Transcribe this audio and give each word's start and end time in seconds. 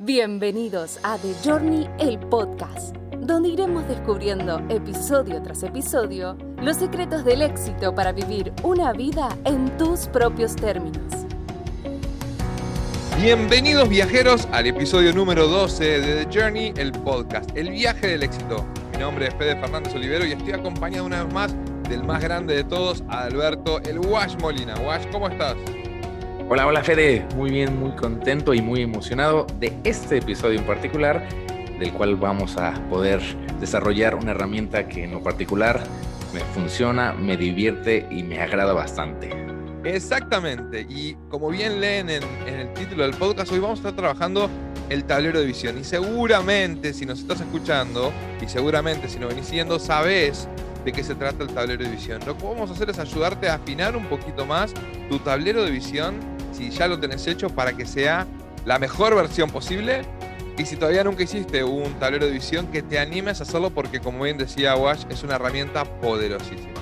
Bienvenidos 0.00 1.00
a 1.02 1.18
The 1.18 1.34
Journey, 1.42 1.90
el 1.98 2.20
podcast, 2.20 2.94
donde 3.18 3.48
iremos 3.48 3.88
descubriendo 3.88 4.60
episodio 4.68 5.42
tras 5.42 5.64
episodio 5.64 6.38
los 6.62 6.76
secretos 6.76 7.24
del 7.24 7.42
éxito 7.42 7.92
para 7.92 8.12
vivir 8.12 8.52
una 8.62 8.92
vida 8.92 9.36
en 9.44 9.76
tus 9.76 10.06
propios 10.06 10.54
términos. 10.54 11.02
Bienvenidos 13.20 13.88
viajeros 13.88 14.46
al 14.52 14.68
episodio 14.68 15.12
número 15.12 15.48
12 15.48 16.00
de 16.00 16.24
The 16.24 16.38
Journey, 16.38 16.74
el 16.76 16.92
podcast, 16.92 17.50
el 17.56 17.70
viaje 17.70 18.06
del 18.06 18.22
éxito. 18.22 18.64
Mi 18.92 18.98
nombre 18.98 19.26
es 19.26 19.34
Fede 19.34 19.60
Fernández 19.60 19.92
Olivero 19.96 20.24
y 20.24 20.30
estoy 20.30 20.52
acompañado 20.52 21.06
una 21.06 21.24
vez 21.24 21.34
más 21.34 21.52
del 21.88 22.04
más 22.04 22.22
grande 22.22 22.54
de 22.54 22.62
todos, 22.62 23.02
Alberto, 23.08 23.80
el 23.80 23.98
Wash 23.98 24.36
Molina. 24.40 24.76
Wash, 24.76 25.10
¿cómo 25.10 25.28
estás? 25.28 25.56
Hola, 26.50 26.66
hola 26.66 26.82
Fede, 26.82 27.26
muy 27.36 27.50
bien, 27.50 27.78
muy 27.78 27.90
contento 27.90 28.54
y 28.54 28.62
muy 28.62 28.80
emocionado 28.80 29.46
de 29.60 29.70
este 29.84 30.16
episodio 30.16 30.58
en 30.58 30.64
particular, 30.64 31.28
del 31.78 31.92
cual 31.92 32.16
vamos 32.16 32.56
a 32.56 32.72
poder 32.88 33.20
desarrollar 33.60 34.14
una 34.14 34.30
herramienta 34.30 34.88
que 34.88 35.04
en 35.04 35.10
lo 35.10 35.22
particular 35.22 35.78
me 36.32 36.40
funciona, 36.40 37.12
me 37.12 37.36
divierte 37.36 38.06
y 38.10 38.22
me 38.22 38.40
agrada 38.40 38.72
bastante. 38.72 39.28
Exactamente, 39.84 40.86
y 40.88 41.18
como 41.28 41.50
bien 41.50 41.82
leen 41.82 42.08
en, 42.08 42.22
el 42.46 42.72
título 42.72 43.02
del 43.02 43.14
podcast, 43.14 43.52
hoy 43.52 43.58
vamos 43.58 43.80
a 43.80 43.82
estar 43.82 43.96
trabajando 43.96 44.48
el 44.88 45.04
tablero 45.04 45.40
de 45.40 45.44
visión. 45.44 45.76
Y 45.76 45.84
seguramente, 45.84 46.94
si 46.94 47.04
nos 47.04 47.18
estás 47.18 47.42
escuchando, 47.42 48.10
y 48.40 48.48
seguramente 48.48 49.10
si 49.10 49.18
nos 49.18 49.28
venís 49.28 49.44
siguiendo, 49.44 49.78
sabés 49.78 50.48
de 50.82 50.92
qué 50.92 51.04
se 51.04 51.14
trata 51.14 51.44
el 51.44 51.50
tablero 51.50 51.84
de 51.84 51.90
visión. 51.90 52.22
Lo 52.24 52.38
que 52.38 52.44
vamos 52.44 52.70
a 52.70 52.72
hacer 52.72 52.88
es 52.88 52.98
ayudarte 52.98 53.50
a 53.50 53.56
afinar 53.56 53.94
un 53.94 54.06
poquito 54.06 54.46
más 54.46 54.72
tu 55.10 55.18
tablero 55.18 55.62
de 55.62 55.70
visión 55.70 56.37
si 56.58 56.70
ya 56.70 56.88
lo 56.88 56.98
tenés 56.98 57.26
hecho 57.28 57.48
para 57.48 57.72
que 57.76 57.86
sea 57.86 58.26
la 58.64 58.78
mejor 58.78 59.14
versión 59.14 59.48
posible. 59.50 60.02
Y 60.58 60.66
si 60.66 60.74
todavía 60.74 61.04
nunca 61.04 61.22
hiciste 61.22 61.62
un 61.62 61.92
tablero 62.00 62.26
de 62.26 62.32
visión, 62.32 62.66
que 62.66 62.82
te 62.82 62.98
animes 62.98 63.38
a 63.38 63.44
hacerlo 63.44 63.70
porque, 63.70 64.00
como 64.00 64.24
bien 64.24 64.38
decía 64.38 64.74
Wash, 64.74 65.04
es 65.08 65.22
una 65.22 65.36
herramienta 65.36 65.84
poderosísima. 65.84 66.74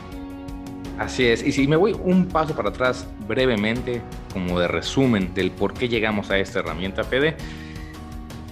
Así 0.99 1.27
es, 1.27 1.43
y 1.43 1.53
si 1.53 1.69
me 1.69 1.77
voy 1.77 1.93
un 1.93 2.27
paso 2.27 2.57
para 2.57 2.71
atrás 2.71 3.07
brevemente, 3.29 4.01
como 4.33 4.59
de 4.59 4.67
resumen 4.67 5.35
del 5.35 5.51
por 5.51 5.75
qué 5.75 5.91
llegamos 5.91 6.31
a 6.31 6.39
esta 6.39 6.61
herramienta, 6.61 7.05
Fede, 7.05 7.37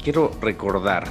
quiero 0.03 0.31
recordar 0.43 1.05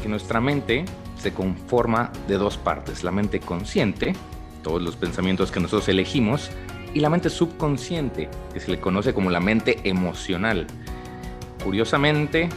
que 0.00 0.08
nuestra 0.08 0.40
mente 0.40 0.84
se 1.18 1.32
conforma 1.32 2.12
de 2.28 2.36
dos 2.36 2.58
partes, 2.58 3.02
la 3.02 3.10
mente 3.10 3.40
consciente, 3.40 4.14
todos 4.62 4.80
los 4.80 4.94
pensamientos 4.94 5.50
que 5.50 5.58
nosotros 5.58 5.88
elegimos, 5.88 6.52
y 6.94 7.00
la 7.00 7.10
mente 7.10 7.30
subconsciente, 7.30 8.28
que 8.52 8.60
se 8.60 8.70
le 8.70 8.80
conoce 8.80 9.14
como 9.14 9.30
la 9.30 9.40
mente 9.40 9.80
emocional. 9.84 10.66
Curiosamente, 11.62 12.48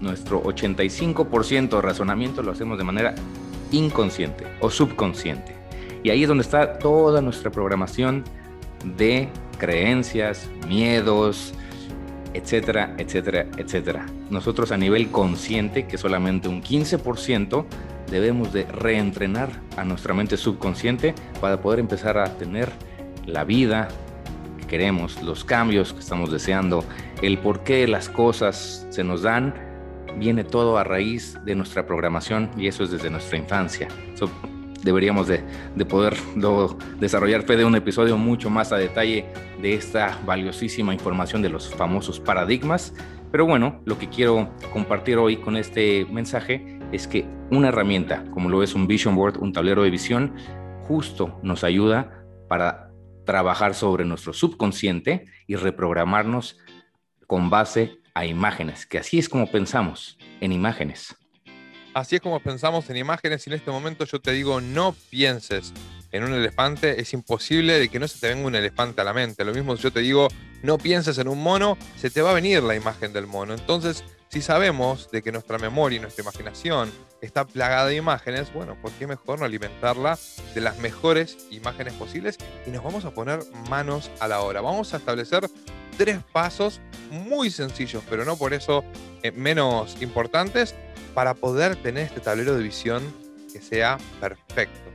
nuestro 0.00 0.42
85% 0.42 1.68
de 1.68 1.82
razonamiento 1.82 2.42
lo 2.42 2.52
hacemos 2.52 2.78
de 2.78 2.84
manera 2.84 3.14
inconsciente 3.70 4.44
o 4.60 4.70
subconsciente. 4.70 5.54
Y 6.02 6.10
ahí 6.10 6.22
es 6.22 6.28
donde 6.28 6.42
está 6.42 6.78
toda 6.78 7.20
nuestra 7.20 7.50
programación 7.50 8.24
de 8.96 9.28
creencias, 9.58 10.48
miedos, 10.66 11.52
etcétera, 12.32 12.94
etcétera, 12.96 13.46
etcétera. 13.56 14.06
Nosotros 14.30 14.72
a 14.72 14.76
nivel 14.76 15.10
consciente, 15.10 15.86
que 15.86 15.98
solamente 15.98 16.48
un 16.48 16.62
15%, 16.62 17.64
debemos 18.10 18.52
de 18.52 18.64
reentrenar 18.64 19.50
a 19.76 19.84
nuestra 19.84 20.14
mente 20.14 20.36
subconsciente 20.36 21.14
para 21.40 21.60
poder 21.60 21.78
empezar 21.78 22.18
a 22.18 22.36
tener 22.36 22.70
la 23.26 23.44
vida 23.44 23.88
que 24.58 24.66
queremos, 24.66 25.22
los 25.22 25.44
cambios 25.44 25.92
que 25.92 26.00
estamos 26.00 26.30
deseando, 26.30 26.84
el 27.22 27.38
por 27.38 27.62
qué 27.64 27.86
las 27.86 28.08
cosas 28.08 28.86
se 28.90 29.04
nos 29.04 29.22
dan, 29.22 29.54
viene 30.18 30.44
todo 30.44 30.78
a 30.78 30.84
raíz 30.84 31.38
de 31.44 31.54
nuestra 31.54 31.86
programación 31.86 32.50
y 32.56 32.66
eso 32.66 32.84
es 32.84 32.90
desde 32.90 33.10
nuestra 33.10 33.38
infancia. 33.38 33.88
deberíamos 34.82 35.28
de, 35.28 35.44
poder 35.84 36.16
desarrollar 36.98 37.44
de 37.44 37.64
un 37.64 37.76
episodio 37.76 38.16
mucho 38.16 38.48
más 38.48 38.72
a 38.72 38.76
detalle 38.76 39.26
de 39.60 39.74
esta 39.74 40.18
valiosísima 40.24 40.94
información 40.94 41.42
de 41.42 41.50
los 41.50 41.74
famosos 41.74 42.18
paradigmas. 42.18 42.94
Pero 43.30 43.46
bueno, 43.46 43.80
lo 43.84 43.98
que 43.98 44.08
quiero 44.08 44.50
compartir 44.72 45.18
hoy 45.18 45.36
con 45.36 45.56
este 45.56 46.06
mensaje 46.10 46.78
es 46.92 47.06
que 47.06 47.26
una 47.50 47.68
herramienta, 47.68 48.24
como 48.32 48.48
lo 48.48 48.62
es 48.62 48.74
un 48.74 48.86
vision 48.86 49.14
board, 49.14 49.38
un 49.38 49.52
tablero 49.52 49.82
de 49.82 49.90
visión, 49.90 50.34
justo 50.88 51.38
nos 51.42 51.62
ayuda 51.62 52.24
para 52.48 52.89
trabajar 53.30 53.76
sobre 53.76 54.04
nuestro 54.04 54.32
subconsciente 54.32 55.24
y 55.46 55.54
reprogramarnos 55.54 56.58
con 57.28 57.48
base 57.48 57.98
a 58.12 58.26
imágenes, 58.26 58.86
que 58.86 58.98
así 58.98 59.20
es 59.20 59.28
como 59.28 59.48
pensamos, 59.48 60.18
en 60.40 60.50
imágenes. 60.50 61.14
Así 61.94 62.16
es 62.16 62.22
como 62.22 62.40
pensamos 62.40 62.90
en 62.90 62.96
imágenes 62.96 63.46
y 63.46 63.50
en 63.50 63.54
este 63.54 63.70
momento 63.70 64.04
yo 64.04 64.20
te 64.20 64.32
digo, 64.32 64.60
no 64.60 64.96
pienses 65.10 65.72
en 66.10 66.24
un 66.24 66.32
elefante, 66.32 67.00
es 67.00 67.12
imposible 67.12 67.78
de 67.78 67.88
que 67.88 68.00
no 68.00 68.08
se 68.08 68.18
te 68.18 68.34
venga 68.34 68.48
un 68.48 68.56
elefante 68.56 69.00
a 69.00 69.04
la 69.04 69.12
mente. 69.12 69.44
Lo 69.44 69.54
mismo 69.54 69.76
yo 69.76 69.92
te 69.92 70.00
digo, 70.00 70.26
no 70.64 70.76
pienses 70.76 71.16
en 71.18 71.28
un 71.28 71.40
mono, 71.40 71.78
se 71.96 72.10
te 72.10 72.22
va 72.22 72.32
a 72.32 72.34
venir 72.34 72.64
la 72.64 72.74
imagen 72.74 73.12
del 73.12 73.28
mono. 73.28 73.54
Entonces, 73.54 74.02
si 74.30 74.42
sabemos 74.42 75.10
de 75.10 75.22
que 75.22 75.32
nuestra 75.32 75.58
memoria 75.58 75.96
y 75.96 76.00
nuestra 76.00 76.22
imaginación 76.22 76.92
está 77.20 77.44
plagada 77.44 77.86
de 77.86 77.96
imágenes, 77.96 78.52
bueno, 78.52 78.76
¿por 78.80 78.92
qué 78.92 79.08
mejor 79.08 79.40
no 79.40 79.44
alimentarla 79.44 80.16
de 80.54 80.60
las 80.60 80.78
mejores 80.78 81.48
imágenes 81.50 81.94
posibles? 81.94 82.38
Y 82.64 82.70
nos 82.70 82.84
vamos 82.84 83.04
a 83.04 83.10
poner 83.10 83.40
manos 83.68 84.08
a 84.20 84.28
la 84.28 84.40
obra. 84.40 84.60
Vamos 84.60 84.94
a 84.94 84.98
establecer 84.98 85.50
tres 85.98 86.20
pasos 86.32 86.80
muy 87.10 87.50
sencillos, 87.50 88.04
pero 88.08 88.24
no 88.24 88.36
por 88.36 88.54
eso 88.54 88.84
eh, 89.24 89.32
menos 89.32 90.00
importantes, 90.00 90.76
para 91.12 91.34
poder 91.34 91.74
tener 91.74 92.04
este 92.04 92.20
tablero 92.20 92.56
de 92.56 92.62
visión 92.62 93.02
que 93.52 93.60
sea 93.60 93.98
perfecto. 94.20 94.90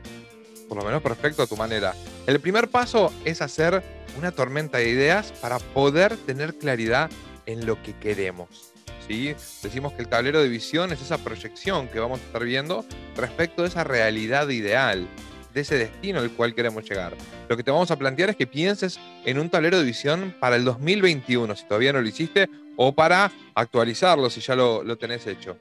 Por 0.70 0.78
lo 0.78 0.86
menos 0.86 1.02
perfecto 1.02 1.44
a 1.44 1.48
tu 1.48 1.58
manera. 1.58 1.94
El 2.26 2.40
primer 2.40 2.70
paso 2.70 3.12
es 3.26 3.42
hacer 3.42 3.84
una 4.18 4.32
tormenta 4.32 4.78
de 4.78 4.88
ideas 4.88 5.34
para 5.42 5.60
poder 5.60 6.16
tener 6.16 6.58
claridad 6.58 7.12
en 7.46 7.66
lo 7.66 7.84
que 7.84 7.94
queremos. 8.00 8.75
Decimos 9.08 9.94
que 9.94 10.02
el 10.02 10.08
tablero 10.08 10.42
de 10.42 10.50
visión 10.50 10.92
es 10.92 11.02
esa 11.02 11.20
proyección 11.20 11.88
que 11.88 12.00
vamos 12.00 12.20
a 12.20 12.24
estar 12.24 12.44
viendo 12.44 12.84
respecto 13.16 13.62
de 13.62 13.68
esa 13.68 13.84
realidad 13.84 14.50
ideal, 14.50 15.08
de 15.54 15.62
ese 15.62 15.78
destino 15.78 16.20
al 16.20 16.32
cual 16.32 16.56
queremos 16.56 16.90
llegar. 16.90 17.16
Lo 17.48 17.56
que 17.56 17.64
te 17.64 17.70
vamos 17.70 17.92
a 17.92 17.98
plantear 17.98 18.32
es 18.32 18.36
que 18.36 18.48
pienses 18.48 19.00
en 19.24 19.38
un 19.38 19.50
tablero 19.50 19.78
de 19.78 19.86
visión 19.86 20.36
para 20.40 20.56
el 20.56 20.66
2021, 20.66 21.56
si 21.56 21.66
todavía 21.66 21.94
no 21.94 22.02
lo 22.02 22.08
hiciste, 22.08 22.50
o 22.78 22.94
para 22.94 23.32
actualizarlo 23.54 24.30
si 24.32 24.42
ya 24.42 24.56
lo, 24.56 24.84
lo 24.84 24.98
tenés 24.98 25.28
hecho. 25.28 25.58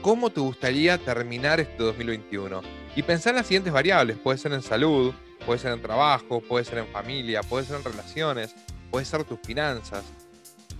¿Cómo 0.00 0.30
te 0.30 0.40
gustaría 0.40 0.96
terminar 0.96 1.60
este 1.60 1.82
2021? 1.82 2.62
Y 2.96 3.02
pensar 3.02 3.32
en 3.32 3.36
las 3.36 3.46
siguientes 3.46 3.72
variables. 3.72 4.16
Puede 4.16 4.38
ser 4.38 4.52
en 4.52 4.62
salud, 4.62 5.12
puede 5.44 5.58
ser 5.58 5.72
en 5.72 5.82
trabajo, 5.82 6.40
puede 6.40 6.64
ser 6.64 6.78
en 6.78 6.86
familia, 6.86 7.42
puede 7.42 7.66
ser 7.66 7.76
en 7.76 7.84
relaciones, 7.84 8.54
puede 8.90 9.04
ser 9.04 9.24
tus 9.24 9.38
finanzas 9.40 10.04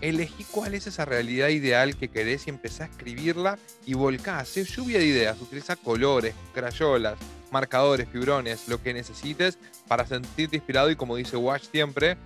elegí 0.00 0.44
cuál 0.50 0.74
es 0.74 0.86
esa 0.86 1.04
realidad 1.04 1.48
ideal 1.48 1.96
que 1.96 2.08
querés 2.08 2.46
y 2.46 2.50
empezá 2.50 2.84
a 2.84 2.86
escribirla 2.88 3.58
y 3.86 3.94
volcá, 3.94 4.38
hacer 4.38 4.66
lluvia 4.66 4.98
de 4.98 5.06
ideas, 5.06 5.40
utiliza 5.40 5.76
colores, 5.76 6.34
crayolas, 6.52 7.14
marcadores, 7.50 8.08
fibrones, 8.08 8.68
lo 8.68 8.82
que 8.82 8.92
necesites 8.92 9.58
para 9.88 10.06
sentirte 10.06 10.56
inspirado 10.56 10.90
y 10.90 10.96
como 10.96 11.16
dice 11.16 11.36
Wash 11.36 11.64
siempre, 11.70 12.16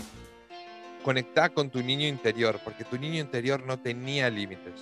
conectá 1.04 1.48
con 1.48 1.70
tu 1.70 1.82
niño 1.82 2.06
interior, 2.06 2.60
porque 2.64 2.84
tu 2.84 2.98
niño 2.98 3.20
interior 3.20 3.64
no 3.66 3.78
tenía 3.78 4.30
límites. 4.30 4.74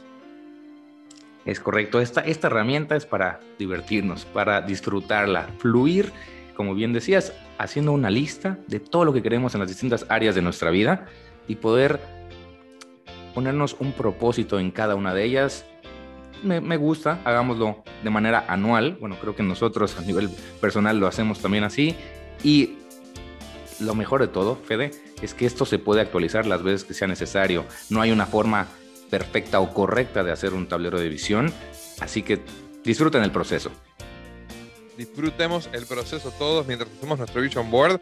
Es 1.44 1.60
correcto, 1.60 2.00
esta, 2.00 2.22
esta 2.22 2.48
herramienta 2.48 2.97
es 2.97 3.06
para 3.06 3.41
divertirnos, 3.58 4.24
para 4.24 4.60
disfrutarla, 4.60 5.48
fluir, 5.58 6.12
como 6.56 6.74
bien 6.74 6.92
decías, 6.92 7.32
haciendo 7.58 7.92
una 7.92 8.10
lista 8.10 8.58
de 8.66 8.80
todo 8.80 9.04
lo 9.04 9.12
que 9.12 9.22
queremos 9.22 9.54
en 9.54 9.60
las 9.60 9.68
distintas 9.68 10.06
áreas 10.08 10.34
de 10.34 10.42
nuestra 10.42 10.70
vida 10.70 11.06
y 11.47 11.56
poder 11.56 12.00
ponernos 13.36 13.76
un 13.80 13.92
propósito 13.92 14.58
en 14.58 14.70
cada 14.70 14.94
una 14.94 15.12
de 15.12 15.22
ellas. 15.24 15.66
Me, 16.42 16.77
gusta, 16.78 17.21
hagámoslo 17.22 17.84
de 18.03 18.09
manera 18.09 18.47
anual. 18.48 18.97
Bueno, 18.98 19.18
creo 19.21 19.36
que 19.36 19.42
nosotros 19.42 19.94
a 19.98 20.00
nivel 20.00 20.30
personal 20.59 20.98
lo 20.98 21.06
hacemos 21.06 21.41
también 21.41 21.62
así. 21.62 21.94
Y 22.42 22.78
lo 23.78 23.94
mejor 23.94 24.22
de 24.22 24.28
todo, 24.28 24.56
Fede, 24.56 24.91
es 25.21 25.34
que 25.34 25.44
esto 25.44 25.66
se 25.66 25.78
puede 25.78 26.00
actualizar 26.00 26.47
las 26.47 26.62
veces 26.62 26.84
que 26.84 26.94
sea 26.94 27.09
necesario. 27.09 27.66
No 27.91 28.00
hay 28.00 28.10
una 28.10 28.24
forma 28.24 28.68
perfecta 29.10 29.60
o 29.60 29.74
correcta 29.74 30.24
de 30.24 30.33
hacer 30.33 30.54
un 30.54 30.66
tablero 30.66 30.98
de 30.98 31.10
visión. 31.10 31.53
Así 32.00 32.22
que 32.22 32.41
disfruten 32.84 33.22
el 33.22 33.33
proceso. 33.33 33.71
Disfrutemos 34.97 35.68
el 35.74 35.84
proceso 35.84 36.30
todos 36.38 36.66
mientras 36.66 36.91
hacemos 36.91 37.18
nuestro 37.18 37.42
Vision 37.42 37.71
Board. 37.71 38.00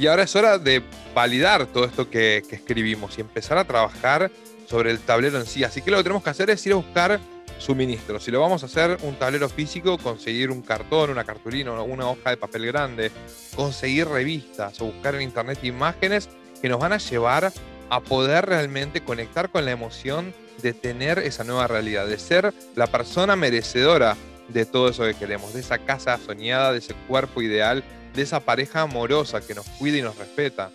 Y 0.00 0.08
ahora 0.08 0.24
es 0.24 0.34
hora 0.34 0.58
de 0.58 0.82
validar 1.14 1.66
todo 1.66 1.84
esto 1.84 2.10
que, 2.10 2.42
que 2.48 2.56
escribimos 2.56 3.16
y 3.18 3.20
empezar 3.20 3.56
a 3.56 3.64
trabajar 3.64 4.32
sobre 4.66 4.90
el 4.90 5.00
tablero 5.00 5.38
en 5.38 5.46
sí. 5.46 5.64
Así 5.64 5.82
que 5.82 5.90
lo 5.90 5.98
que 5.98 6.04
tenemos 6.04 6.22
que 6.22 6.30
hacer 6.30 6.50
es 6.50 6.66
ir 6.66 6.72
a 6.72 6.76
buscar 6.76 7.20
suministros. 7.58 8.24
Si 8.24 8.30
lo 8.30 8.40
vamos 8.40 8.62
a 8.62 8.66
hacer 8.66 8.98
un 9.02 9.14
tablero 9.16 9.48
físico, 9.48 9.98
conseguir 9.98 10.50
un 10.50 10.62
cartón, 10.62 11.10
una 11.10 11.24
cartulina, 11.24 11.72
una 11.72 12.08
hoja 12.08 12.30
de 12.30 12.36
papel 12.36 12.66
grande, 12.66 13.10
conseguir 13.54 14.08
revistas 14.08 14.80
o 14.80 14.86
buscar 14.86 15.14
en 15.14 15.22
internet 15.22 15.58
imágenes 15.62 16.28
que 16.60 16.68
nos 16.68 16.80
van 16.80 16.92
a 16.92 16.98
llevar 16.98 17.52
a 17.90 18.00
poder 18.00 18.46
realmente 18.46 19.02
conectar 19.02 19.50
con 19.50 19.64
la 19.64 19.70
emoción 19.70 20.34
de 20.62 20.72
tener 20.72 21.18
esa 21.18 21.44
nueva 21.44 21.66
realidad, 21.66 22.06
de 22.06 22.18
ser 22.18 22.52
la 22.74 22.86
persona 22.86 23.36
merecedora 23.36 24.16
de 24.48 24.66
todo 24.66 24.88
eso 24.88 25.04
que 25.04 25.14
queremos, 25.14 25.54
de 25.54 25.60
esa 25.60 25.78
casa 25.78 26.18
soñada, 26.18 26.72
de 26.72 26.78
ese 26.78 26.94
cuerpo 27.06 27.42
ideal, 27.42 27.84
de 28.14 28.22
esa 28.22 28.40
pareja 28.40 28.82
amorosa 28.82 29.40
que 29.40 29.54
nos 29.54 29.66
cuida 29.66 29.98
y 29.98 30.02
nos 30.02 30.16
respeta. 30.16 30.70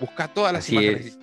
Busca 0.00 0.28
todas 0.28 0.52
las 0.52 0.68
imágenes. 0.68 1.18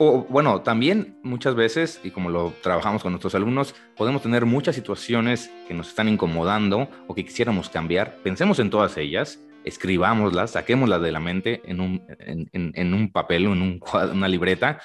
O 0.00 0.24
bueno, 0.28 0.62
también 0.62 1.18
muchas 1.24 1.56
veces, 1.56 2.00
y 2.04 2.12
como 2.12 2.30
lo 2.30 2.52
trabajamos 2.62 3.02
con 3.02 3.10
nuestros 3.10 3.34
alumnos, 3.34 3.74
podemos 3.96 4.22
tener 4.22 4.46
muchas 4.46 4.76
situaciones 4.76 5.50
que 5.66 5.74
nos 5.74 5.88
están 5.88 6.08
incomodando 6.08 6.88
o 7.08 7.14
que 7.14 7.24
quisiéramos 7.24 7.68
cambiar. 7.68 8.16
Pensemos 8.22 8.60
en 8.60 8.70
todas 8.70 8.96
ellas, 8.96 9.40
escribámoslas, 9.64 10.52
saquémoslas 10.52 11.02
de 11.02 11.10
la 11.10 11.18
mente 11.18 11.62
en 11.64 11.80
un, 11.80 12.02
en, 12.20 12.94
un 12.94 13.10
papel 13.10 13.48
o 13.48 13.52
en 13.52 13.62
un 13.62 13.80
una 14.12 14.28
libreta 14.28 14.80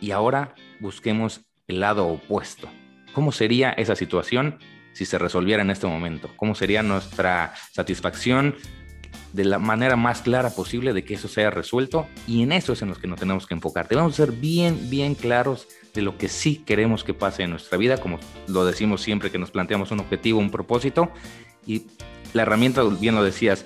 y 0.00 0.12
ahora 0.12 0.54
busquemos 0.80 1.42
el 1.66 1.80
lado 1.80 2.06
opuesto. 2.06 2.68
¿Cómo 3.12 3.32
sería 3.32 3.72
esa 3.72 3.96
situación 3.96 4.58
si 4.92 5.04
se 5.04 5.18
resolviera 5.18 5.62
en 5.62 5.70
este 5.70 5.86
momento? 5.86 6.30
¿Cómo 6.36 6.54
sería 6.54 6.82
nuestra 6.82 7.52
satisfacción 7.72 8.54
de 9.32 9.44
la 9.44 9.58
manera 9.58 9.96
más 9.96 10.22
clara 10.22 10.50
posible 10.50 10.92
de 10.92 11.04
que 11.04 11.14
eso 11.14 11.28
sea 11.28 11.50
resuelto? 11.50 12.06
Y 12.26 12.42
en 12.42 12.52
eso 12.52 12.72
es 12.72 12.82
en 12.82 12.88
lo 12.88 12.94
que 12.96 13.06
nos 13.06 13.20
tenemos 13.20 13.46
que 13.46 13.54
enfocar. 13.54 13.88
Debemos 13.88 14.14
ser 14.14 14.32
bien, 14.32 14.90
bien 14.90 15.14
claros 15.14 15.68
de 15.94 16.02
lo 16.02 16.16
que 16.16 16.28
sí 16.28 16.62
queremos 16.64 17.04
que 17.04 17.14
pase 17.14 17.42
en 17.42 17.50
nuestra 17.50 17.78
vida, 17.78 17.98
como 17.98 18.18
lo 18.46 18.64
decimos 18.64 19.02
siempre 19.02 19.30
que 19.30 19.38
nos 19.38 19.50
planteamos 19.50 19.90
un 19.90 20.00
objetivo, 20.00 20.38
un 20.38 20.50
propósito. 20.50 21.10
Y 21.66 21.86
la 22.32 22.42
herramienta, 22.42 22.82
bien 22.82 23.14
lo 23.14 23.22
decías, 23.22 23.64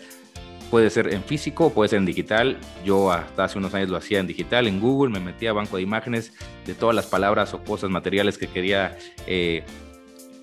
puede 0.70 0.88
ser 0.88 1.12
en 1.12 1.23
físico, 1.23 1.70
puede 1.70 1.91
ser 1.91 1.99
en 1.99 2.06
digital. 2.06 2.58
Yo 2.85 3.12
hasta 3.12 3.44
hace 3.44 3.58
unos 3.58 3.75
años 3.75 3.91
lo 3.91 3.99
hacía 3.99 4.20
en 4.20 4.26
digital, 4.26 4.67
en 4.67 4.81
Google, 4.81 5.12
me 5.12 5.20
metía 5.20 5.50
a 5.50 5.53
banco 5.53 5.76
de 5.76 5.82
imágenes 5.82 6.32
de 6.65 6.75
todas 6.75 6.97
las 6.97 7.06
palabras 7.06 7.53
o 7.53 7.62
cosas 7.62 7.91
materiales 7.91 8.38
que 8.38 8.47
quería 8.47 8.97
eh, 9.26 9.65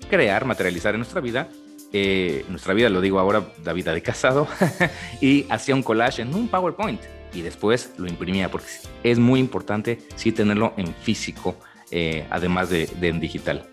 crear, 0.08 0.44
materializar 0.44 0.94
en 0.94 1.00
nuestra 1.00 1.20
vida. 1.20 1.48
Eh, 1.92 2.44
nuestra 2.48 2.72
vida, 2.72 2.88
lo 2.88 3.00
digo 3.00 3.18
ahora, 3.18 3.52
la 3.64 3.72
vida 3.72 3.92
de 3.92 4.02
casado, 4.02 4.46
y 5.20 5.46
hacía 5.50 5.74
un 5.74 5.82
collage 5.82 6.22
en 6.22 6.34
un 6.34 6.48
PowerPoint 6.48 7.00
y 7.32 7.42
después 7.42 7.92
lo 7.96 8.08
imprimía, 8.08 8.50
porque 8.50 8.68
es 9.02 9.18
muy 9.18 9.40
importante 9.40 9.98
sí 10.16 10.32
tenerlo 10.32 10.72
en 10.76 10.94
físico, 10.94 11.56
eh, 11.90 12.26
además 12.30 12.70
de, 12.70 12.86
de 12.86 13.08
en 13.08 13.20
digital. 13.20 13.66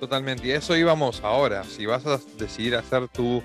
Totalmente, 0.00 0.48
y 0.48 0.50
eso 0.50 0.76
íbamos 0.76 1.22
ahora. 1.22 1.62
Si 1.64 1.86
vas 1.86 2.04
a 2.06 2.18
decidir 2.36 2.74
hacer 2.74 3.08
tu 3.08 3.42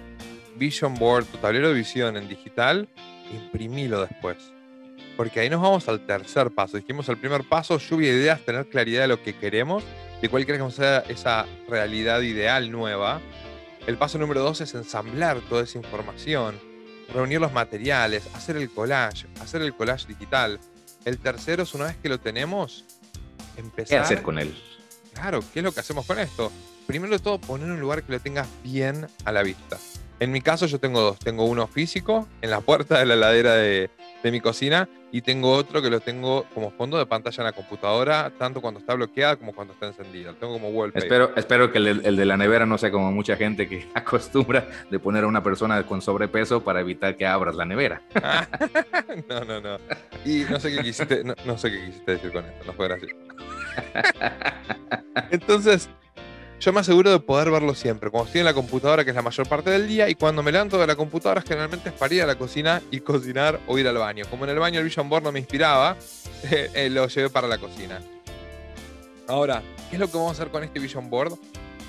Vision 0.58 0.96
Board, 0.96 1.26
tu 1.26 1.38
tablero 1.38 1.70
de 1.70 1.76
visión 1.76 2.18
en 2.18 2.28
digital, 2.28 2.90
imprimilo 3.32 4.02
después. 4.02 4.38
Porque 5.16 5.40
ahí 5.40 5.50
nos 5.50 5.62
vamos 5.62 5.88
al 5.88 6.06
tercer 6.06 6.52
paso. 6.52 6.78
Dijimos 6.78 7.08
el 7.10 7.18
primer 7.18 7.44
paso, 7.48 7.78
lluvia 7.78 8.12
de 8.12 8.18
ideas, 8.18 8.42
tener 8.42 8.68
claridad 8.68 9.02
de 9.02 9.08
lo 9.08 9.22
que 9.22 9.36
queremos, 9.36 9.84
de 10.22 10.30
cuál 10.30 10.46
queremos 10.46 10.76
sea 10.76 11.00
esa 11.08 11.46
realidad 11.68 12.22
ideal 12.22 12.72
nueva. 12.72 13.22
El 13.86 13.98
paso 13.98 14.18
número 14.18 14.42
dos 14.42 14.62
es 14.62 14.74
ensamblar 14.76 15.40
toda 15.42 15.64
esa 15.64 15.78
información, 15.78 16.60
reunir 17.14 17.40
los 17.40 17.54
materiales, 17.54 18.28
hacer 18.34 18.58
el 18.58 18.70
collage, 18.70 19.28
hacer 19.40 19.62
el 19.62 19.74
collage 19.76 20.08
digital. 20.08 20.60
El 21.06 21.20
tercero 21.20 21.64
es 21.64 21.74
una 21.74 21.86
vez 21.86 21.98
que 21.98 22.10
lo 22.10 22.20
tenemos, 22.20 22.86
empezar. 23.56 24.00
¿Qué 24.00 24.04
hacer 24.04 24.22
con 24.24 24.40
él? 24.40 24.58
Claro, 25.14 25.42
¿qué 25.54 25.60
es 25.60 25.64
lo 25.64 25.72
que 25.72 25.80
hacemos 25.80 26.06
con 26.06 26.20
esto? 26.20 26.52
Primero 26.86 27.14
de 27.14 27.20
todo, 27.20 27.40
poner 27.40 27.70
un 27.70 27.80
lugar 27.80 28.04
que 28.04 28.12
lo 28.12 28.20
tengas 28.20 28.48
bien 28.64 29.08
a 29.26 29.32
la 29.32 29.44
vista. 29.44 29.78
En 30.20 30.32
mi 30.32 30.42
caso 30.42 30.66
yo 30.66 30.80
tengo 30.80 31.02
dos. 31.02 31.20
Tengo 31.20 31.46
uno 31.46 31.68
físico 31.68 32.28
en 32.42 32.50
la 32.50 32.62
puerta 32.62 33.00
de 33.00 33.06
la 33.06 33.14
heladera 33.14 33.54
de, 33.54 33.90
mi 34.32 34.42
cocina 34.42 34.88
y 35.12 35.22
tengo 35.22 35.52
otro 35.52 35.82
que 35.82 35.90
lo 35.90 36.00
tengo 36.00 36.46
como 36.54 36.72
fondo 36.72 36.98
de 36.98 37.06
pantalla 37.06 37.38
en 37.38 37.46
la 37.46 37.52
computadora, 37.54 38.32
tanto 38.38 38.62
cuando 38.62 38.80
está 38.80 38.94
bloqueada 38.94 39.36
como 39.38 39.54
cuando 39.54 39.74
está 39.74 39.88
encendida. 39.88 40.32
Lo 40.32 40.38
tengo 40.38 40.54
como 40.54 40.70
wallpaper. 40.70 41.04
Espero, 41.04 41.32
espero 41.36 41.72
que 41.72 41.78
el, 41.78 42.16
de 42.16 42.26
la 42.26 42.38
nevera 42.38 42.66
no 42.66 42.78
sea 42.78 42.92
como 42.92 43.12
mucha 43.12 43.36
gente 43.36 43.68
que 43.68 43.88
acostumbra 43.94 44.68
de 44.90 45.00
poner 45.00 45.24
a 45.24 45.28
una 45.28 45.44
persona 45.44 45.84
con 45.86 46.02
sobrepeso 46.02 46.64
para 46.64 46.82
evitar 46.82 47.16
que 47.16 47.26
abras 47.26 47.56
la 47.56 47.66
nevera. 47.66 48.02
no, 49.30 49.46
no, 49.46 49.62
no. 49.62 49.78
Y 50.26 50.44
no 50.50 50.60
sé 50.60 50.76
qué 50.76 50.82
quisiste, 50.84 51.24
no 51.24 51.58
sé 51.58 51.72
qué 51.72 51.86
quisiste 51.86 52.12
decir 52.12 52.32
con 52.32 52.46
esto, 52.46 52.66
no 52.66 52.74
fue 52.74 52.88
gracioso. 52.88 53.16
Entonces, 55.32 55.90
yo 56.60 56.74
me 56.74 56.80
aseguro 56.80 57.12
de 57.12 57.20
poder 57.20 57.52
verlo 57.52 57.76
siempre, 57.76 58.10
cuando 58.10 58.28
estoy 58.28 58.40
en 58.40 58.46
la 58.46 58.54
computadora, 58.54 59.04
que 59.04 59.12
es 59.12 59.16
la 59.16 59.22
mayor 59.22 59.48
parte 59.48 59.70
del 59.70 59.88
día, 59.88 60.10
y 60.10 60.16
cuando 60.16 60.42
me 60.42 60.52
levanto 60.52 60.80
de 60.80 60.88
la 60.88 60.96
computadora, 60.96 61.42
generalmente 61.42 61.90
es 61.90 61.96
para 61.96 62.14
ir 62.14 62.24
a 62.24 62.26
la 62.26 62.36
cocina 62.36 62.82
y 62.90 63.00
cocinar 63.02 63.60
o 63.68 63.78
ir 63.78 63.88
al 63.88 63.98
baño. 63.98 64.26
Como 64.30 64.46
en 64.46 64.52
el 64.52 64.60
baño 64.60 64.80
el 64.80 64.86
Vision 64.86 65.08
Board 65.08 65.24
no 65.24 65.32
me 65.32 65.40
inspiraba, 65.40 65.96
eh, 66.52 66.72
eh, 66.74 66.90
lo 66.90 67.08
llevé 67.08 67.30
para 67.30 67.48
la 67.48 67.60
cocina. 67.60 68.02
Ahora, 69.28 69.62
¿qué 69.90 69.98
es 69.98 70.00
lo 70.00 70.08
que 70.08 70.18
vamos 70.18 70.32
a 70.32 70.34
hacer 70.34 70.52
con 70.52 70.64
este 70.64 70.80
Vision 70.80 71.10
Board? 71.10 71.34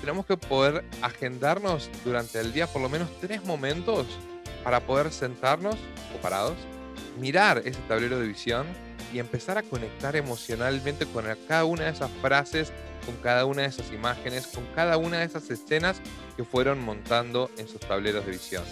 Tenemos 0.01 0.25
que 0.25 0.37
poder 0.37 0.85
agendarnos 1.01 1.89
durante 2.05 2.39
el 2.39 2.53
día 2.53 2.67
por 2.67 2.81
lo 2.81 2.89
menos 2.89 3.09
tres 3.19 3.43
momentos 3.43 4.05
para 4.63 4.81
poder 4.81 5.11
sentarnos 5.11 5.75
o 6.15 6.21
parados, 6.21 6.55
mirar 7.19 7.63
ese 7.65 7.79
tablero 7.87 8.19
de 8.19 8.27
visión 8.27 8.67
y 9.11 9.19
empezar 9.19 9.57
a 9.57 9.63
conectar 9.63 10.15
emocionalmente 10.15 11.05
con 11.07 11.25
cada 11.47 11.65
una 11.65 11.85
de 11.85 11.91
esas 11.91 12.11
frases 12.21 12.71
con 13.05 13.15
cada 13.17 13.45
una 13.45 13.63
de 13.63 13.67
esas 13.67 13.91
imágenes, 13.91 14.47
con 14.47 14.65
cada 14.75 14.97
una 14.97 15.19
de 15.19 15.25
esas 15.25 15.49
escenas 15.49 16.01
que 16.35 16.43
fueron 16.43 16.83
montando 16.83 17.49
en 17.57 17.67
sus 17.67 17.79
tableros 17.79 18.25
de 18.25 18.31
visión. 18.31 18.63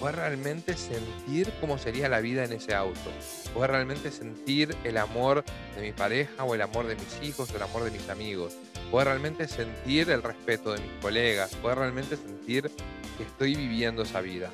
Poder 0.00 0.16
realmente 0.16 0.76
sentir 0.76 1.52
cómo 1.60 1.78
sería 1.78 2.08
la 2.08 2.20
vida 2.20 2.44
en 2.44 2.52
ese 2.52 2.74
auto. 2.74 3.10
Poder 3.54 3.70
realmente 3.70 4.10
sentir 4.10 4.76
el 4.84 4.98
amor 4.98 5.44
de 5.76 5.82
mi 5.82 5.92
pareja 5.92 6.44
o 6.44 6.54
el 6.54 6.62
amor 6.62 6.86
de 6.86 6.96
mis 6.96 7.22
hijos 7.22 7.50
o 7.52 7.56
el 7.56 7.62
amor 7.62 7.84
de 7.84 7.90
mis 7.90 8.08
amigos. 8.08 8.54
Poder 8.90 9.08
realmente 9.08 9.48
sentir 9.48 10.10
el 10.10 10.22
respeto 10.22 10.72
de 10.72 10.80
mis 10.80 10.92
colegas. 11.00 11.54
Poder 11.56 11.78
realmente 11.78 12.16
sentir 12.16 12.70
que 13.16 13.22
estoy 13.22 13.54
viviendo 13.54 14.02
esa 14.02 14.20
vida. 14.20 14.50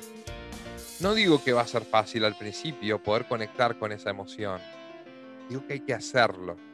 No 0.99 1.15
digo 1.15 1.43
que 1.43 1.53
va 1.53 1.61
a 1.61 1.67
ser 1.67 1.83
fácil 1.83 2.23
al 2.25 2.37
principio 2.37 3.01
poder 3.01 3.27
conectar 3.27 3.79
con 3.79 3.91
esa 3.91 4.11
emoción. 4.11 4.61
Digo 5.49 5.65
que 5.65 5.73
hay 5.73 5.79
que 5.79 5.95
hacerlo 5.95 6.70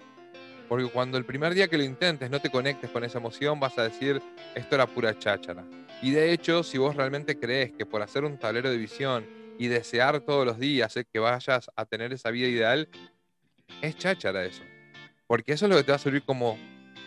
porque 0.68 0.90
cuando 0.90 1.18
el 1.18 1.25
primer 1.25 1.54
día 1.54 1.68
que 1.68 1.78
lo 1.78 1.84
intentes 1.84 2.30
no 2.30 2.40
te 2.40 2.50
conectes 2.50 2.90
con 2.90 3.04
esa 3.04 3.19
emoción, 3.19 3.60
vas 3.60 3.78
a 3.78 3.84
decir, 3.84 4.22
esto 4.56 4.75
era 4.75 4.88
pura 4.88 5.18
cháchara. 5.18 5.64
Y 6.02 6.12
de 6.12 6.31
hecho, 6.31 6.64
si 6.64 6.78
vos 6.78 6.96
realmente 6.96 7.40
crees 7.40 7.72
que 7.72 7.86
por 7.86 8.02
hacer 8.02 8.24
un 8.24 8.38
tablero 8.38 8.69
de 8.69 8.78
visión 8.78 9.25
y 9.58 9.68
desear 9.68 10.19
todos 10.22 10.46
los 10.46 10.60
días 10.60 10.96
eh, 10.98 11.06
que 11.12 11.19
vayas 11.19 11.72
a 11.75 11.86
tener 11.86 12.14
esa 12.14 12.30
vida 12.30 12.48
ideal, 12.48 12.88
es 13.81 13.98
cháchara 13.98 14.46
eso. 14.46 14.64
Porque 15.25 15.54
eso 15.54 15.66
es 15.66 15.69
lo 15.72 15.78
que 15.78 15.84
te 15.84 15.92
va 15.92 15.96
a 15.96 16.00
servir 16.00 16.24
como 16.24 16.58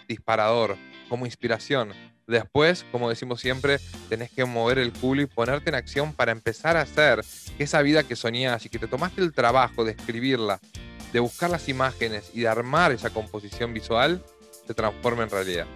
disparador, 0.08 0.76
como 1.08 1.26
inspiración. 1.26 1.92
Después, 2.26 2.84
como 2.92 3.08
decimos 3.08 3.40
siempre, 3.40 3.78
tenés 4.08 4.30
que 4.30 4.44
mover 4.44 4.78
el 4.78 4.92
culo 4.92 5.22
y 5.22 5.26
ponerte 5.26 5.70
en 5.70 5.74
acción 5.74 6.12
para 6.12 6.32
empezar 6.32 6.76
a 6.76 6.82
hacer 6.82 7.24
esa 7.58 7.82
vida 7.82 8.04
que 8.04 8.16
soñás 8.16 8.64
y 8.66 8.68
que 8.68 8.78
te 8.78 8.86
tomaste 8.86 9.20
el 9.20 9.32
trabajo 9.32 9.84
de 9.84 9.92
escribirla, 9.92 10.60
de 11.12 11.20
buscar 11.20 11.50
las 11.50 11.68
imágenes 11.68 12.30
y 12.34 12.40
de 12.40 12.48
armar 12.48 12.92
esa 12.92 13.10
composición 13.10 13.72
visual, 13.74 14.22
se 14.66 14.74
transforma 14.74 15.24
en 15.24 15.30
realidad. 15.30 15.66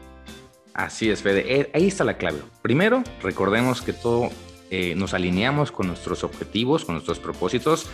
Así 0.73 1.11
es, 1.11 1.23
Fede. 1.23 1.61
Eh, 1.61 1.71
ahí 1.73 1.87
está 1.87 2.05
la 2.05 2.17
clave. 2.17 2.41
Primero, 2.63 3.05
recordemos 3.23 3.81
que 3.81 3.93
todo 3.93 4.31
eh, 4.71 4.95
nos 4.97 5.15
alineamos 5.15 5.71
con 5.71 5.87
nuestros 5.87 6.25
objetivos, 6.25 6.85
con 6.85 6.97
nuestros 6.97 7.21
propósitos, 7.21 7.87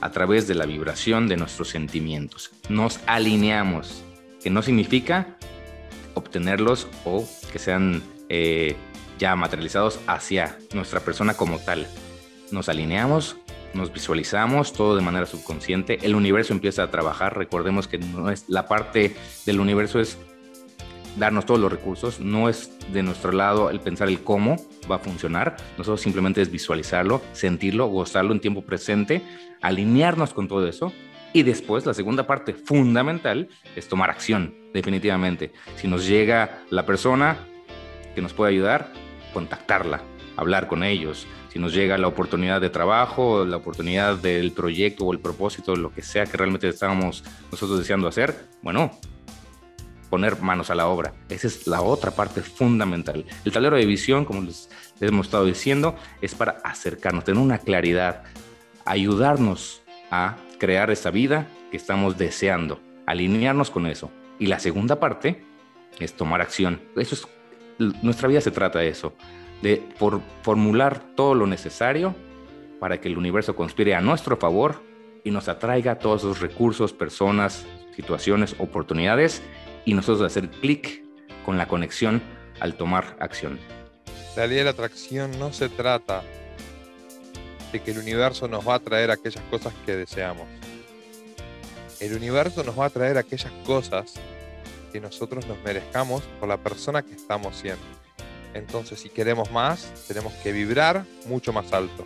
a 0.00 0.10
través 0.10 0.48
de 0.48 0.54
la 0.54 0.66
vibración 0.66 1.28
de 1.28 1.36
nuestros 1.36 1.68
sentimientos. 1.68 2.50
Nos 2.68 3.00
alineamos, 3.06 4.02
que 4.42 4.50
no 4.50 4.62
significa 4.62 5.36
obtenerlos 6.14 6.88
o 7.04 7.24
que 7.52 7.58
sean 7.58 8.02
eh, 8.28 8.74
ya 9.18 9.36
materializados 9.36 10.00
hacia 10.06 10.58
nuestra 10.74 11.00
persona 11.00 11.34
como 11.34 11.58
tal. 11.58 11.86
Nos 12.50 12.68
alineamos 12.68 13.36
nos 13.74 13.92
visualizamos 13.92 14.72
todo 14.72 14.96
de 14.96 15.02
manera 15.02 15.26
subconsciente, 15.26 15.98
el 16.02 16.14
universo 16.14 16.52
empieza 16.52 16.82
a 16.82 16.90
trabajar, 16.90 17.36
recordemos 17.36 17.88
que 17.88 17.98
no 17.98 18.30
es 18.30 18.48
la 18.48 18.66
parte 18.66 19.14
del 19.44 19.60
universo 19.60 20.00
es 20.00 20.18
darnos 21.16 21.46
todos 21.46 21.60
los 21.60 21.72
recursos, 21.72 22.20
no 22.20 22.48
es 22.48 22.70
de 22.92 23.02
nuestro 23.02 23.32
lado 23.32 23.70
el 23.70 23.80
pensar 23.80 24.08
el 24.08 24.20
cómo 24.20 24.56
va 24.90 24.96
a 24.96 24.98
funcionar, 24.98 25.56
nosotros 25.78 26.00
simplemente 26.00 26.42
es 26.42 26.50
visualizarlo, 26.50 27.22
sentirlo, 27.32 27.86
gozarlo 27.86 28.32
en 28.32 28.40
tiempo 28.40 28.62
presente, 28.62 29.22
alinearnos 29.62 30.32
con 30.32 30.48
todo 30.48 30.66
eso. 30.68 30.92
Y 31.32 31.42
después 31.42 31.84
la 31.84 31.92
segunda 31.92 32.26
parte 32.26 32.54
fundamental 32.54 33.48
es 33.74 33.88
tomar 33.88 34.08
acción, 34.08 34.54
definitivamente. 34.72 35.52
Si 35.76 35.86
nos 35.86 36.06
llega 36.06 36.62
la 36.70 36.86
persona 36.86 37.36
que 38.14 38.22
nos 38.22 38.32
puede 38.32 38.52
ayudar, 38.52 38.90
contactarla, 39.34 40.00
hablar 40.36 40.68
con 40.68 40.82
ellos, 40.82 41.26
si 41.48 41.58
nos 41.58 41.72
llega 41.72 41.96
la 41.98 42.08
oportunidad 42.08 42.60
de 42.60 42.70
trabajo, 42.70 43.44
la 43.44 43.56
oportunidad 43.56 44.16
del 44.16 44.52
proyecto 44.52 45.06
o 45.06 45.12
el 45.12 45.18
propósito, 45.18 45.74
lo 45.74 45.92
que 45.92 46.02
sea 46.02 46.26
que 46.26 46.36
realmente 46.36 46.68
estábamos 46.68 47.24
nosotros 47.50 47.78
deseando 47.78 48.08
hacer, 48.08 48.46
bueno, 48.62 48.90
poner 50.10 50.40
manos 50.40 50.70
a 50.70 50.74
la 50.74 50.86
obra. 50.86 51.14
Esa 51.28 51.46
es 51.46 51.66
la 51.66 51.82
otra 51.82 52.10
parte 52.10 52.42
fundamental. 52.42 53.24
El 53.44 53.52
tablero 53.52 53.76
de 53.76 53.86
visión, 53.86 54.24
como 54.24 54.42
les, 54.42 54.68
hemos 55.00 55.26
estado 55.26 55.44
diciendo, 55.44 55.96
es 56.20 56.34
para 56.34 56.58
acercarnos, 56.64 57.24
tener 57.24 57.40
una 57.40 57.58
claridad, 57.58 58.22
ayudarnos 58.84 59.82
a 60.10 60.36
crear 60.58 60.90
esa 60.90 61.10
vida 61.10 61.46
que 61.70 61.76
estamos 61.76 62.18
deseando, 62.18 62.80
alinearnos 63.06 63.70
con 63.70 63.86
eso. 63.86 64.10
Y 64.38 64.46
la 64.46 64.58
segunda 64.58 65.00
parte 65.00 65.42
es 65.98 66.14
tomar 66.14 66.40
acción. 66.40 66.80
Eso 66.96 67.14
es, 67.14 67.26
nuestra 68.02 68.28
vida 68.28 68.40
se 68.40 68.50
trata 68.50 68.78
de 68.78 68.88
eso, 68.88 69.14
de 69.62 69.82
formular 70.42 71.00
todo 71.14 71.34
lo 71.34 71.46
necesario 71.46 72.14
para 72.80 73.00
que 73.00 73.08
el 73.08 73.18
universo 73.18 73.56
conspire 73.56 73.94
a 73.94 74.00
nuestro 74.00 74.36
favor 74.36 74.82
y 75.24 75.30
nos 75.30 75.48
atraiga 75.48 75.98
todos 75.98 76.22
esos 76.22 76.40
recursos, 76.40 76.92
personas, 76.92 77.66
situaciones, 77.94 78.54
oportunidades 78.58 79.42
y 79.84 79.94
nosotros 79.94 80.26
hacer 80.26 80.50
clic 80.50 81.02
con 81.44 81.56
la 81.56 81.66
conexión 81.66 82.22
al 82.60 82.74
tomar 82.74 83.16
acción. 83.20 83.58
La 84.36 84.46
ley 84.46 84.58
de 84.58 84.64
la 84.64 84.70
atracción 84.70 85.38
no 85.38 85.52
se 85.52 85.68
trata 85.68 86.22
de 87.72 87.80
que 87.80 87.90
el 87.92 87.98
universo 87.98 88.48
nos 88.48 88.66
va 88.68 88.74
a 88.74 88.78
traer 88.78 89.10
aquellas 89.10 89.42
cosas 89.50 89.72
que 89.84 89.96
deseamos. 89.96 90.46
El 92.00 92.14
universo 92.14 92.62
nos 92.62 92.78
va 92.78 92.86
a 92.86 92.90
traer 92.90 93.16
aquellas 93.16 93.52
cosas 93.64 94.14
que 94.92 95.00
nosotros 95.00 95.46
nos 95.46 95.58
merezcamos 95.64 96.22
por 96.38 96.48
la 96.48 96.58
persona 96.58 97.02
que 97.02 97.14
estamos 97.14 97.56
siendo. 97.56 97.95
Entonces, 98.56 99.00
si 99.00 99.08
queremos 99.08 99.50
más, 99.50 99.92
tenemos 100.08 100.32
que 100.34 100.52
vibrar 100.52 101.04
mucho 101.26 101.52
más 101.52 101.72
alto. 101.72 102.04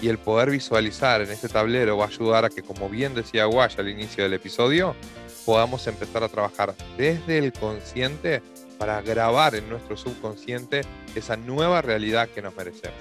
Y 0.00 0.08
el 0.08 0.18
poder 0.18 0.50
visualizar 0.50 1.20
en 1.20 1.30
este 1.30 1.48
tablero 1.48 1.96
va 1.96 2.06
a 2.06 2.08
ayudar 2.08 2.44
a 2.44 2.50
que, 2.50 2.62
como 2.62 2.88
bien 2.88 3.14
decía 3.14 3.44
Guay 3.44 3.70
al 3.78 3.88
inicio 3.88 4.24
del 4.24 4.34
episodio, 4.34 4.96
podamos 5.44 5.86
empezar 5.86 6.22
a 6.24 6.28
trabajar 6.28 6.74
desde 6.96 7.38
el 7.38 7.52
consciente 7.52 8.42
para 8.78 9.00
grabar 9.00 9.54
en 9.54 9.68
nuestro 9.68 9.96
subconsciente 9.96 10.82
esa 11.14 11.36
nueva 11.36 11.82
realidad 11.82 12.28
que 12.28 12.42
nos 12.42 12.56
merecemos. 12.56 12.98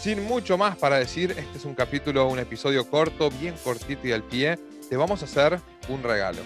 Sin 0.00 0.24
mucho 0.24 0.56
más 0.58 0.76
para 0.76 0.98
decir, 0.98 1.30
este 1.32 1.58
es 1.58 1.64
un 1.64 1.74
capítulo, 1.74 2.26
un 2.28 2.38
episodio 2.38 2.88
corto, 2.88 3.30
bien 3.30 3.54
cortito 3.62 4.08
y 4.08 4.12
al 4.12 4.22
pie. 4.22 4.58
Te 4.88 4.96
vamos 4.96 5.22
a 5.22 5.26
hacer 5.26 5.60
un 5.88 6.02
regalo. 6.02 6.42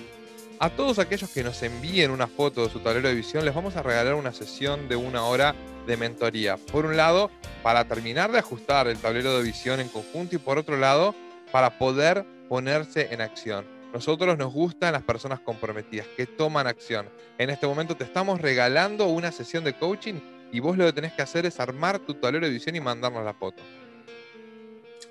A 0.60 0.70
todos 0.70 1.00
aquellos 1.00 1.30
que 1.30 1.42
nos 1.42 1.60
envíen 1.62 2.12
una 2.12 2.28
foto 2.28 2.64
de 2.64 2.70
su 2.70 2.78
tablero 2.78 3.08
de 3.08 3.14
visión, 3.14 3.44
les 3.44 3.54
vamos 3.54 3.74
a 3.74 3.82
regalar 3.82 4.14
una 4.14 4.32
sesión 4.32 4.88
de 4.88 4.94
una 4.94 5.24
hora 5.24 5.54
de 5.86 5.96
mentoría. 5.96 6.56
Por 6.56 6.86
un 6.86 6.96
lado, 6.96 7.30
para 7.62 7.86
terminar 7.86 8.30
de 8.30 8.38
ajustar 8.38 8.86
el 8.86 8.96
tablero 8.98 9.36
de 9.36 9.42
visión 9.42 9.80
en 9.80 9.88
conjunto 9.88 10.36
y 10.36 10.38
por 10.38 10.58
otro 10.58 10.76
lado, 10.76 11.14
para 11.50 11.76
poder 11.76 12.24
ponerse 12.48 13.08
en 13.12 13.20
acción. 13.20 13.66
Nosotros 13.92 14.38
nos 14.38 14.52
gustan 14.52 14.92
las 14.92 15.02
personas 15.02 15.40
comprometidas, 15.40 16.06
que 16.16 16.26
toman 16.26 16.68
acción. 16.68 17.08
En 17.36 17.50
este 17.50 17.66
momento 17.66 17.96
te 17.96 18.04
estamos 18.04 18.40
regalando 18.40 19.06
una 19.06 19.32
sesión 19.32 19.64
de 19.64 19.74
coaching 19.74 20.20
y 20.52 20.60
vos 20.60 20.78
lo 20.78 20.84
que 20.86 20.92
tenés 20.92 21.12
que 21.12 21.22
hacer 21.22 21.46
es 21.46 21.58
armar 21.58 21.98
tu 21.98 22.14
tablero 22.14 22.46
de 22.46 22.52
visión 22.52 22.76
y 22.76 22.80
mandarnos 22.80 23.24
la 23.24 23.34
foto. 23.34 23.60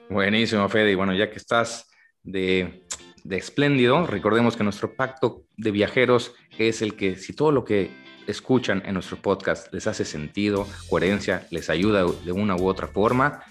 Buenísimo, 0.10 0.68
Fede. 0.70 0.96
Bueno, 0.96 1.14
ya 1.14 1.30
que 1.30 1.38
estás 1.38 1.90
de, 2.24 2.86
de 3.24 3.38
espléndido, 3.38 4.06
recordemos 4.06 4.58
que 4.58 4.64
nuestro 4.64 4.96
pacto 4.96 5.44
de 5.58 5.72
viajeros 5.72 6.34
es 6.58 6.82
el 6.82 6.96
que 6.96 7.16
si 7.16 7.34
todo 7.34 7.52
lo 7.52 7.64
que 7.64 7.92
escuchan 8.28 8.84
en 8.86 8.94
nuestro 8.94 9.18
podcast 9.18 9.74
les 9.74 9.88
hace 9.88 10.06
sentido, 10.06 10.68
coherencia, 10.90 11.48
les 11.50 11.70
ayuda 11.70 12.04
de 12.04 12.32
una 12.32 12.56
u 12.56 12.68
otra 12.68 12.88
forma, 12.88 13.44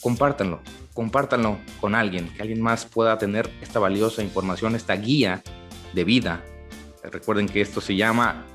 compártanlo, 0.00 0.60
compártanlo 0.94 1.58
con 1.80 1.94
alguien, 1.94 2.28
que 2.34 2.42
alguien 2.42 2.62
más 2.62 2.86
pueda 2.86 3.18
tener 3.18 3.50
esta 3.60 3.78
valiosa 3.78 4.22
información, 4.22 4.74
esta 4.74 4.96
guía 4.96 5.42
de 5.92 6.04
vida. 6.04 6.44
Recuerden 7.02 7.48
que 7.48 7.60
esto 7.60 7.80
se 7.80 7.96
llama 7.96 8.46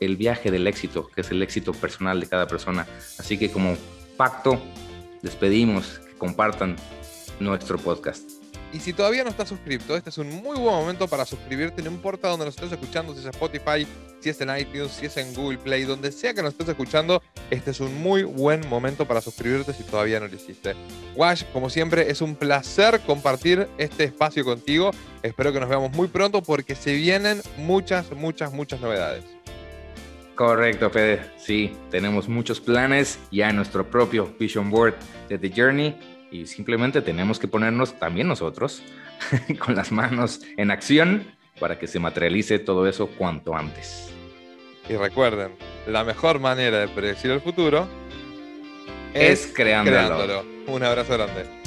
el 0.00 0.16
viaje 0.16 0.50
del 0.50 0.66
éxito, 0.66 1.08
que 1.08 1.22
es 1.22 1.30
el 1.30 1.42
éxito 1.42 1.72
personal 1.72 2.20
de 2.20 2.28
cada 2.28 2.46
persona. 2.46 2.86
Así 3.18 3.38
que 3.38 3.50
como 3.50 3.76
pacto, 4.16 4.60
les 5.22 5.34
pedimos 5.34 5.98
que 5.98 6.16
compartan 6.16 6.76
nuestro 7.40 7.76
podcast. 7.78 8.37
Y 8.72 8.80
si 8.80 8.92
todavía 8.92 9.24
no 9.24 9.30
estás 9.30 9.48
suscrito, 9.48 9.96
este 9.96 10.10
es 10.10 10.18
un 10.18 10.28
muy 10.28 10.58
buen 10.58 10.74
momento 10.74 11.08
para 11.08 11.24
suscribirte, 11.24 11.82
no 11.82 11.90
importa 11.90 12.28
dónde 12.28 12.44
nos 12.44 12.54
estés 12.54 12.70
escuchando, 12.70 13.14
si 13.14 13.20
es 13.20 13.26
Spotify, 13.26 13.86
si 14.20 14.28
es 14.28 14.38
en 14.42 14.54
iTunes, 14.54 14.92
si 14.92 15.06
es 15.06 15.16
en 15.16 15.32
Google 15.32 15.56
Play, 15.56 15.84
donde 15.84 16.12
sea 16.12 16.34
que 16.34 16.42
nos 16.42 16.52
estés 16.52 16.68
escuchando, 16.68 17.22
este 17.50 17.70
es 17.70 17.80
un 17.80 17.98
muy 18.02 18.24
buen 18.24 18.68
momento 18.68 19.08
para 19.08 19.22
suscribirte 19.22 19.72
si 19.72 19.84
todavía 19.84 20.20
no 20.20 20.28
lo 20.28 20.34
hiciste. 20.34 20.74
Wash, 21.16 21.44
como 21.54 21.70
siempre, 21.70 22.10
es 22.10 22.20
un 22.20 22.36
placer 22.36 23.00
compartir 23.06 23.66
este 23.78 24.04
espacio 24.04 24.44
contigo. 24.44 24.90
Espero 25.22 25.50
que 25.50 25.60
nos 25.60 25.68
veamos 25.70 25.92
muy 25.92 26.08
pronto 26.08 26.42
porque 26.42 26.74
se 26.74 26.94
vienen 26.94 27.40
muchas, 27.56 28.12
muchas, 28.12 28.52
muchas 28.52 28.80
novedades. 28.80 29.24
Correcto, 30.34 30.90
Fede. 30.90 31.32
Sí, 31.38 31.72
tenemos 31.90 32.28
muchos 32.28 32.60
planes 32.60 33.18
ya 33.32 33.48
en 33.48 33.56
nuestro 33.56 33.90
propio 33.90 34.32
Vision 34.38 34.70
Board 34.70 34.94
de 35.28 35.38
The 35.38 35.52
Journey 35.56 36.17
y 36.30 36.46
simplemente 36.46 37.02
tenemos 37.02 37.38
que 37.38 37.48
ponernos 37.48 37.98
también 37.98 38.28
nosotros 38.28 38.82
con 39.58 39.74
las 39.74 39.92
manos 39.92 40.40
en 40.56 40.70
acción 40.70 41.26
para 41.58 41.78
que 41.78 41.86
se 41.86 41.98
materialice 41.98 42.58
todo 42.58 42.86
eso 42.86 43.08
cuanto 43.08 43.54
antes. 43.56 44.12
Y 44.88 44.94
recuerden, 44.94 45.52
la 45.86 46.04
mejor 46.04 46.38
manera 46.38 46.78
de 46.78 46.88
predecir 46.88 47.30
el 47.30 47.40
futuro 47.40 47.88
es, 49.12 49.52
creándolo. 49.54 50.44
Un 50.66 50.82
abrazo 50.82 51.14
grande. 51.14 51.57